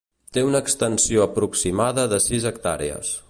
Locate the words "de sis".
2.15-2.53